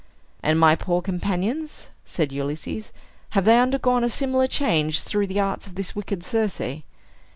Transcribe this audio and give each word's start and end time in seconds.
"And 0.41 0.59
my 0.59 0.73
poor 0.75 1.03
companions," 1.03 1.89
said 2.05 2.31
Ulysses. 2.31 2.91
"Have 3.37 3.45
they 3.45 3.59
undergone 3.59 4.03
a 4.03 4.09
similar 4.09 4.47
change, 4.47 5.03
through 5.03 5.27
the 5.27 5.39
arts 5.39 5.67
of 5.67 5.75
this 5.75 5.95
wicked 5.95 6.23
Circe?" 6.23 6.81